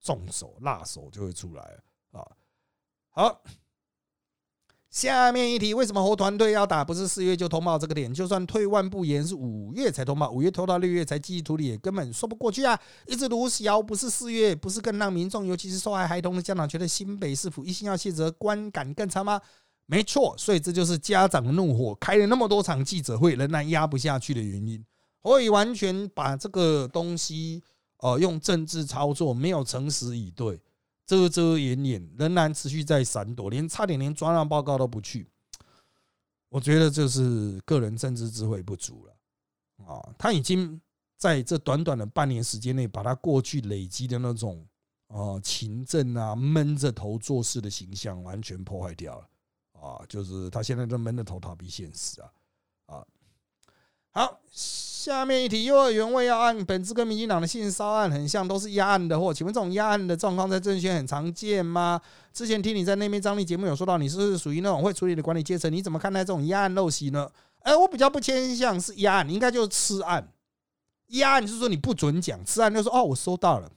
[0.00, 1.62] 重手辣手就会出来
[2.10, 2.26] 啊！
[3.10, 3.42] 好，
[4.90, 6.84] 下面一题，为什么侯团队要打？
[6.84, 12.78] 不是四月就通报这个点，就算退万步言是五月才通报，五月拖到六月才记忆处理，也根本说不过去啊！
[13.06, 19.40] 一直如小，不是四月，不是更让民众，尤其是受害孩童的家长，觉得新北市府一心要卸责，观感更差吗？
[19.86, 24.84] 没错，所以这就是家长怒火，开了那么多场记者会，仍然压不下去的原因。
[25.22, 27.62] 可以完全把这个东西。
[28.02, 30.60] 哦，用政治操作没有诚实以对，
[31.06, 35.30] 遮遮掩掩，仍然持续在闪躲，连差点连专案报告都不去。
[36.48, 40.02] 我觉得这是个人政治智慧不足了啊！
[40.18, 40.80] 他已经
[41.16, 44.66] 在这短短的半年时间内，把他过去累积的那种
[45.06, 49.28] 啊勤政啊闷着头做事的形象完全破坏掉了
[49.80, 50.04] 啊！
[50.08, 52.32] 就是他现在都闷着头逃避现实啊
[52.86, 53.06] 啊！
[54.10, 54.40] 好。
[55.02, 59.34] 下面一题，幼儿园未要案，本质跟民进党的性骚案很像，都是压案的货。
[59.34, 62.00] 请问这种压案的状况在政圈很常见吗？
[62.32, 67.28] 之前听你在那边张力节目有说到，你是属于那种会处理的管理阶层，你怎么看待这种压案陋习呢？
[67.62, 70.28] 哎，我比较不偏向是压案，应该就是吃案。
[71.08, 73.68] 压案就是说你不准讲，吃案就说哦我收到了，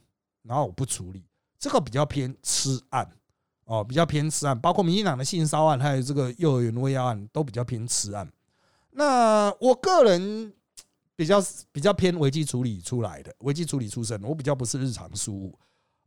[0.44, 1.24] 然后我不处理，
[1.58, 3.10] 这个比较偏吃案
[3.64, 8.32] 哦，比较偏吃案，包括民进党的性骚案还有这个幼儿园未要案都比较偏吃案。
[8.92, 10.54] 那我个人。
[11.16, 15.58] 比较比较偏危机处理出来的，危机处理出身，我比较不是日常事务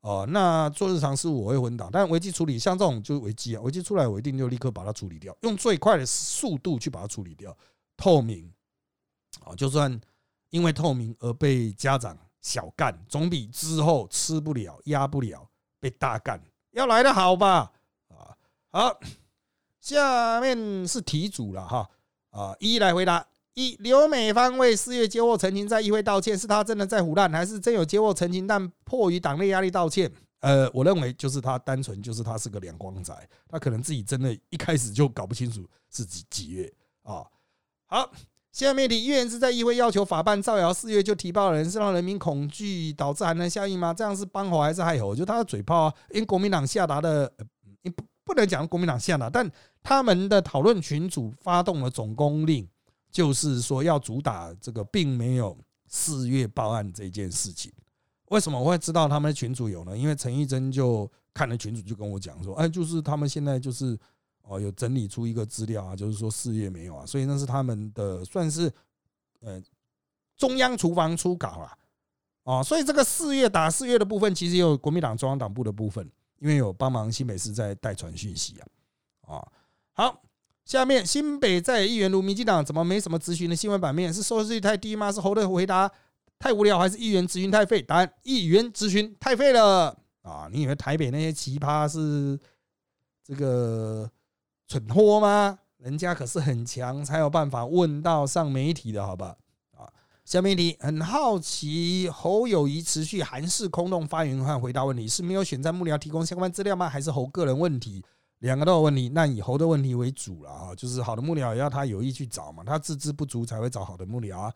[0.01, 0.27] 哦。
[0.29, 7.57] 那做日常事务我会昏倒，但危机处理像这种就是危机啊，危机出来我一定就立刻把它处理掉，用最快的速度去把它处理掉。
[7.97, 8.53] 透明
[9.45, 9.99] 啊，就算
[10.51, 15.49] 因为透明而被家长小干，总比之后吃不了压不了
[15.81, 16.41] 被大干
[16.73, 17.73] 要来的好吧？
[18.09, 18.37] 啊，
[18.71, 19.01] 好，
[19.81, 21.89] 下面是题组了哈
[22.31, 23.27] 啊，一一来回答。
[23.59, 30.09] 一刘美芳为四月接获澄清，在议会道歉，是他真的在胡乱，还是真有接获澄清，但迫于党内压力道歉？
[30.39, 33.13] 呃，我认为就是他单纯就是他是个两光仔，
[33.49, 37.27] 他可能自己真的一开始就搞不清楚是几几月啊。
[37.87, 38.09] 好，
[38.53, 43.93] 下面题，议员是在议会要求法办造谣四月就提报人，是让人民恐惧导致寒冷效应吗？
[43.93, 45.17] 这样是帮猴还是害猴？
[45.17, 47.29] 就他的嘴炮啊，因为国民党下达的，
[47.83, 49.51] 你不不能讲国民党下达，但
[49.83, 52.65] 他们的讨论群组发动了总攻令。
[53.11, 57.73] 就是说要主打这个，并没有四月报案这件事情。
[58.27, 59.97] 为什么我会知道他们的群主有呢？
[59.97, 63.99] 因为陈玉珍就看了群主，就跟我讲说：“哎，就是他们现在就是
[64.43, 68.71] 哦，有整理出一个资料啊，就是说四月没有啊，所以那是他们的算是
[69.41, 69.59] 呃
[70.37, 71.79] 中央厨房出稿了
[72.43, 76.07] 哦，所以这个四月打四月的部分，其实有国民党中央党部的部分，
[76.39, 79.49] 因为有帮忙新北市在代传讯息啊啊，
[79.95, 80.23] 好。
[80.69, 84.13] 下面新北在议员如民进党怎么没什么咨询的新闻版面？
[84.13, 85.11] 是收视率太低吗？
[85.11, 85.91] 是侯的回答
[86.39, 87.81] 太无聊，还是议员咨询太费？
[87.81, 90.47] 答案：议员咨询太费了啊！
[90.53, 92.39] 你以为台北那些奇葩是
[93.25, 94.11] 这个
[94.67, 95.59] 蠢货吗？
[95.79, 99.37] 人家可是很强，才有办法问到上媒体的，好吧？
[99.75, 99.89] 啊，
[100.27, 106.91] 下面一题，很好奇侯友谊持续韩式空洞发言和回答问题，是没有选在幕僚提供相关资料吗？
[106.91, 108.05] 还是侯个人问题？
[108.41, 114.53] 两个都有问题，那以猴的问题为主了啊，就是好的幕僚也要他有意去找嘛，他资质不足才会找好的幕僚啊。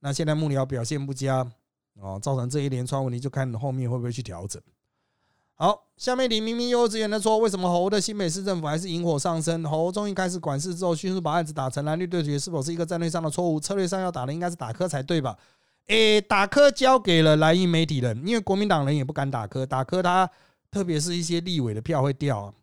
[0.00, 1.46] 那现在幕僚表现不佳
[1.94, 4.60] 哦，造成这一连串问题，就看后面会不会去调整。
[5.54, 9.64] 好，下面李明明幼稚园的说，为什么猴的新北市政府还是引火上身？
[9.64, 13.58] 猴终于开始管事之后，迅速把案子打成蓝绿对决，是否是一个战略上的错误？
[13.58, 15.38] 策略上要打的应该是打科才对吧？
[15.86, 20.28] 诶，打科交给了蓝营媒体人，因为国民党人也不敢打科，打科他。
[20.70, 22.54] 特别是一些立委的票会掉啊，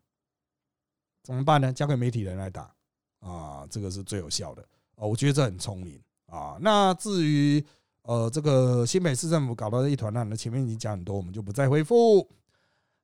[1.30, 1.72] 怎么办呢？
[1.72, 2.74] 交给媒体人来打
[3.20, 4.64] 啊，这个是最有效的
[4.96, 6.58] 啊，我觉得这很聪明啊。
[6.60, 7.64] 那至于
[8.02, 12.28] 呃这个新北市政府搞到一团乱，那前面已经讲很多，我们就不再回复。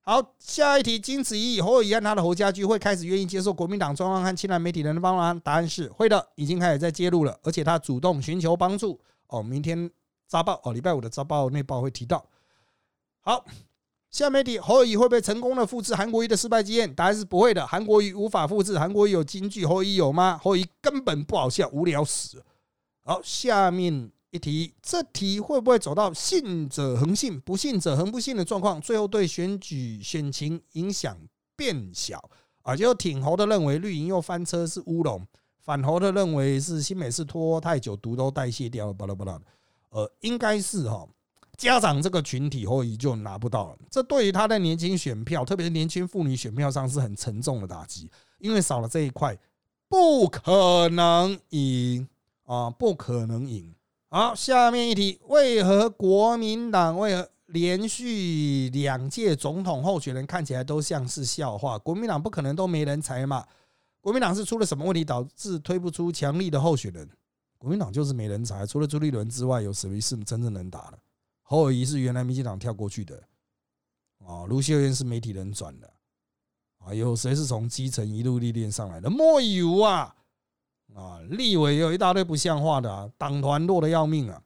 [0.01, 5.39] 好，下一题，经此一役，侯友谊和他的侯家驹会开始愿意接受国民党中央和亲蓝媒体人的帮忙？
[5.41, 8.99] 答案是会的，已经开始在揭露了，而且他主动寻求帮助。
[9.27, 9.87] 哦，明天
[10.27, 12.25] 扎报哦，礼拜五的扎报内报会提到。
[13.19, 13.45] 好，
[14.15, 16.95] 下媒体侯友谊会不会成功的复制韩国瑜的失败经验？
[16.95, 20.39] 答案是不会的，韩国瑜无法复制，韩国瑜有京剧，侯友谊有吗？
[20.41, 22.41] 侯友谊根本不好笑，无聊死。
[23.03, 24.09] 好，下面。
[24.31, 28.79] 一题，这题会不会走到信者恒信，不信者恒不信的状况？
[28.79, 31.17] 最后对选举选情影响
[31.57, 32.29] 变小
[32.61, 32.73] 啊？
[32.73, 35.27] 就挺侯的认为绿营又翻车是乌龙，
[35.59, 39.37] 反侯的认为是新美式拖太久，毒都代谢掉了，巴拉巴拉。
[39.89, 41.05] 呃，应该是哈，
[41.57, 43.77] 家长这个群体后裔就拿不到了。
[43.89, 49.37] 这对于他的年轻选票，特别是年轻妇女选票上是很沉重的打击，因为少了这一块，
[49.87, 52.07] 不可能赢
[52.45, 53.73] 啊，不可能赢。
[54.09, 61.77] 好，下面一题，为何国民党为何连续两届总统候选人看起来都像是笑话？
[61.79, 63.45] 国民党不可能都没人才嘛？
[64.01, 67.09] 国民党是出了什么问题导致推不出强力的候选人？
[67.57, 70.99] 国民党就是没人才，除了朱立伦之外，有谁是真正能打的？
[71.47, 73.23] 侯友谊是原来民进党跳过去的
[74.25, 75.93] 啊，卢秀燕是媒体人转的
[76.79, 79.09] 啊，有谁是从基层一路历练上来的？
[79.09, 80.15] 莫有啊！
[80.95, 84.41] 啊，立委有一大堆不像话的啊，党团弱的要命啊！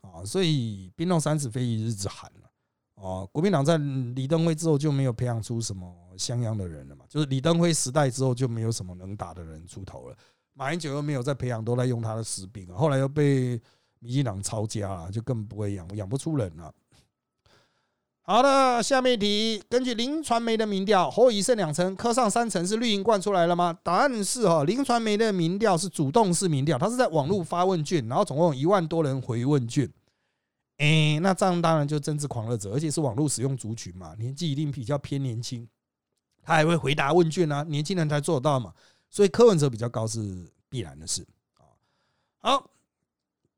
[0.00, 2.50] 啊，所以冰冻三尺非一日之寒了。
[3.02, 7.04] 啊，国民党在李登辉之后就没有培养出什么像样的人了嘛？
[7.08, 10.16] 就是李登辉时代之后就没有什么能打的人出头了。
[10.52, 12.76] 马英九又没有在培养，都在用他的士兵啊。
[12.76, 13.60] 后来又被
[14.04, 16.70] 民进党抄家了，就更不会养，养不出人了。
[18.20, 23.78] 好的，下面一题，根据林传媒的民调，侯乙胜两成，科上三成，是绿营灌出来了吗？
[23.82, 29.90] 答案是哈，林传媒的民调是主动式民调，它是在网络发问卷，然后总共有一万多人回问卷。
[30.76, 35.66] 哎，那这样当然就政治狂热者，而且是网络使用族群嘛，年纪一定比较偏年轻，
[36.42, 38.74] 他还会回答问卷啊，年轻人才做得到嘛，
[39.08, 41.64] 所以柯文哲比较高是必然的事啊。
[42.40, 42.70] 好。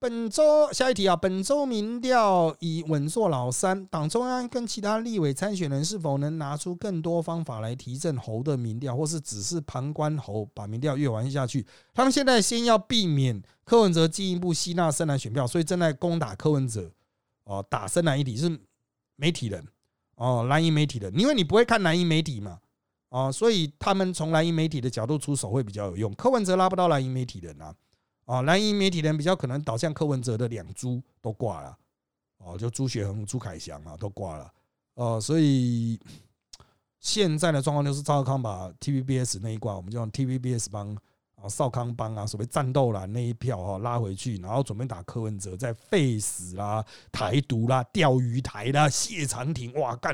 [0.08, 11.66] 本周下一题啊，本周民调以稳坐老三，党中央跟其他立委参选人是否能拿出更多方法来提振侯的民调，或是只是旁观侯把民调越玩下去？
[11.92, 16.88] 他们现在先要避免柯文哲进一步吸纳深蓝选票，所以正在攻打柯文哲。
[17.42, 18.60] 哦，打深蓝一体是
[19.16, 19.66] 媒体人
[20.14, 22.60] 哦，蓝营媒体人，因为你不会看蓝营媒体嘛，
[23.08, 26.14] 哦，所以他们从蓝营媒体的角度出手会比较有用。
[26.14, 27.74] 柯文哲拉不到蓝营媒体人啊。
[28.26, 31.78] 啊，蓝营媒体人比较可能导向柯文哲的两猪都挂了，
[32.38, 34.52] 哦，就朱雪恒、朱凯翔啊都挂了，
[34.94, 35.96] 呃，所以
[36.98, 40.92] 现在的状况就是赵康把 TVBS 那一挂，我们就用 TVBS 帮
[41.36, 50.12] 啊少康帮啊，所谓战斗蓝那一票哈拉回去，然后准备打柯文哲，在废死啦、台独啦、钓鱼台啦、谢长廷，哇干，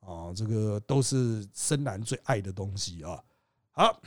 [0.00, 3.24] 啊，这个都是深蓝最爱的东西啊，
[3.70, 4.02] 好。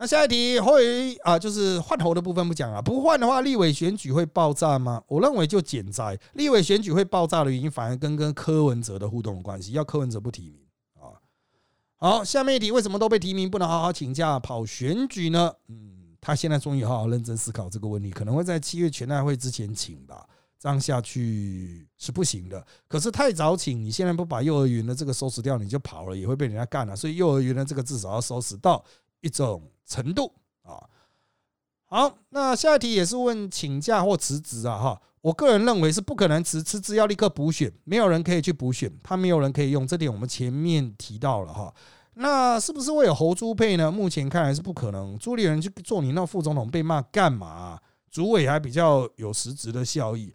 [0.00, 5.02] 那下一题会啊，就是换头的部分不讲啊，不换的话，立委选举会爆炸吗？
[5.06, 6.18] 我认为就减灾。
[6.32, 9.72] 立委选举会爆炸的原因，反而跟跟柯文哲的互动有关系。
[9.72, 10.62] 要柯文哲不提名
[10.94, 11.20] 啊。
[11.98, 15.52] 好，下面一题，为什么都被提名，不能好好请假跑选举呢？
[15.68, 20.26] 嗯，他现在终于好好认真思考这个问题，可能会在七月全代会之前请吧。
[20.58, 22.66] 这样下去是不行的。
[22.88, 26.96] 可是太早请，你现在不把幼儿园的这个收拾掉，你就跑了，也会被人家干了。
[26.96, 28.82] 所以幼儿园的这个至少要收拾到
[29.20, 29.70] 一种。
[29.90, 30.86] 程度啊，
[31.86, 41.74] 好，那下一题也是问请假或辞职啊，哈，我个人认为是不可能辞，辞职要立刻补选，没有人可以去补选，他没有人可以用，这点我们前面提到了哈，
[42.14, 43.90] 那是不是会有侯朱配呢？
[43.90, 47.80] 目前看来是不可能，朱立伦去做你那副总统被骂干嘛？
[48.12, 50.32] 主委还比较有实质的效益。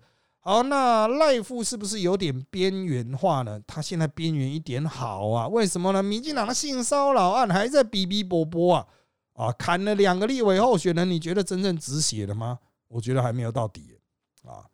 [0.48, 3.60] 好，那赖副是不是有点边缘化呢？
[3.66, 6.04] 他现在边缘一点好啊，为什么呢？
[6.04, 8.88] 民进党的性骚扰案还在哔哔啵啵啊。
[9.34, 12.60] 啊，砍了两个立委候选人，你觉得真正止血了吗？
[12.88, 13.98] 我觉得还没有到底
[14.43, 14.70] 啊。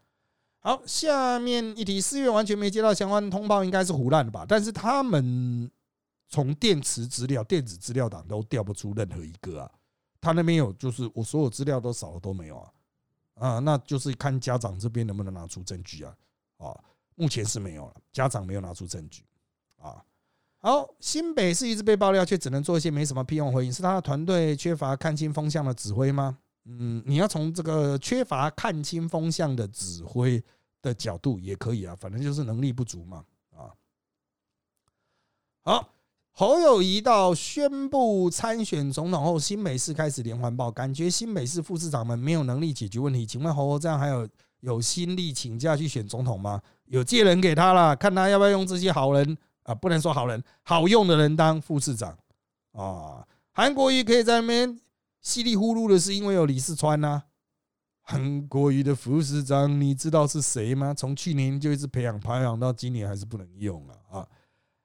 [0.60, 4.46] 好，下面一题，四月完全没接到相关通报，应该是胡乱的吧？
[4.46, 5.72] 但是他们
[6.28, 9.72] 从电池资料、电子资料档都调不出任何一个啊。
[10.20, 12.70] 他那边有，就是我所有资料都少了都没有啊。
[13.42, 16.16] 啊，那就是看家长这边能不能拿出证据啊。
[16.58, 16.80] 啊，
[17.16, 19.26] 目前是没有了，家长没有拿出证据
[19.78, 20.04] 啊。
[20.60, 26.38] 好，新北是一直被爆料，却只能做一些没什么屁用回应，是他的团队缺乏看清风向的指挥吗？
[26.66, 30.44] 嗯，你要从这个缺乏看清风向的指挥
[30.84, 33.26] 的角度也可以啊，反正就是能力不足嘛。
[33.56, 33.74] 啊，
[35.64, 35.90] 好，
[36.34, 43.26] 侯友谊到宣布参选总统后，新北市开始连环爆，感觉新北市副市长们没有能力解决问题。
[43.26, 44.28] 请问侯侯这样还有
[44.62, 46.62] 有心力请假去选总统吗？
[46.86, 52.18] 有借人给他了，看他要不要用这些好人啊，不能说好人，好用的人当副市长
[52.72, 53.28] 啊。
[53.52, 54.80] 韩国瑜可以在那边
[55.22, 57.24] 稀里糊涂的，是因为有李世川呐。
[58.04, 60.94] 韩国瑜的副市长，你知道是谁吗？
[60.94, 64.28] 从去年就一直培养培养到今年，还是不能用了啊！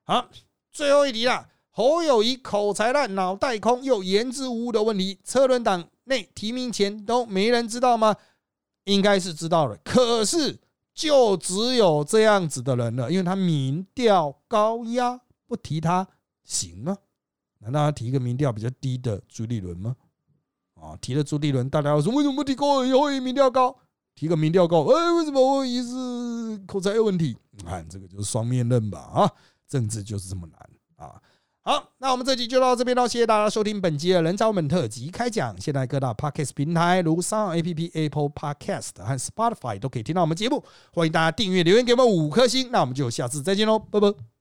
[0.05, 0.29] 好，
[0.77, 1.49] 最后一题了。
[1.71, 8.15] 侯友谊口才烂、脑袋空又言之无物的问题，车轮党内提名前都没人知道吗？
[8.85, 10.59] 应该是知道了，可是
[10.95, 16.07] 就只有这样子的人了，因为他民调高压，不提他
[16.45, 16.99] 行吗？
[17.61, 19.97] 难道要提一个民调比较低的朱立伦吗？
[20.75, 22.77] 啊，提了朱立伦，大家说为什么不提高？
[22.77, 23.75] 侯友民调高，
[24.15, 27.35] 提个民调高，哎，为什么侯友是口才有问题？
[27.53, 28.99] 你看这个就是双面刃吧？
[28.99, 29.33] 啊，
[29.69, 30.61] 政治就是这么难
[30.97, 31.21] 啊！
[31.63, 35.61] 好，那我们这集就到这边喽，谢谢大家收听本期的人造本特辑开讲。
[35.61, 40.63] 现在各大 podcast 平台如上 A P P、Apple Podcast 和 Spotify 都可以听到我们节目，
[40.93, 42.71] 欢迎大家订阅、留言给我们五颗星。
[42.71, 44.36] 那我们就下次再见喽，拜拜。